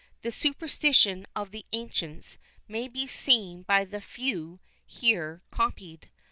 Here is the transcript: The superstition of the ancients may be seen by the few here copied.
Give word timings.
The 0.23 0.31
superstition 0.31 1.27
of 1.35 1.51
the 1.51 1.63
ancients 1.73 2.39
may 2.67 2.87
be 2.87 3.05
seen 3.05 3.61
by 3.61 3.85
the 3.85 4.01
few 4.01 4.59
here 4.83 5.43
copied. 5.51 6.09